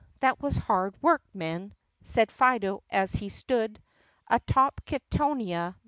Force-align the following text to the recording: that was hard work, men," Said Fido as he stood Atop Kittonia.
that 0.19 0.41
was 0.41 0.55
hard 0.57 0.95
work, 0.99 1.21
men," 1.31 1.71
Said 2.01 2.31
Fido 2.31 2.81
as 2.89 3.13
he 3.13 3.29
stood 3.29 3.79
Atop 4.31 4.81
Kittonia. 4.83 5.75